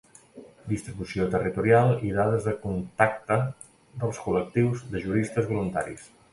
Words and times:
Distribució 0.69 1.27
territorial 1.35 1.93
i 2.07 2.15
dades 2.15 2.49
de 2.49 2.55
contacte 2.65 3.39
dels 4.03 4.25
col·lectius 4.27 4.85
de 4.97 5.07
juristes 5.07 5.51
voluntaris. 5.55 6.13